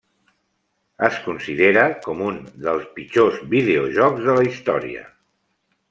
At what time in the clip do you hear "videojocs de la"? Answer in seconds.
3.55-4.51